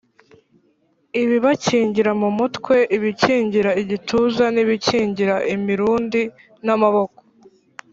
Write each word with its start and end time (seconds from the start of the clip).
ibibakingira 1.21 2.11
mu 2.21 2.29
mutwe, 2.37 2.75
ibikingira 2.97 3.71
igituza 3.81 4.45
n’ibikingira 4.55 5.35
imirundi 5.55 6.21
n’amaboko. 6.65 7.19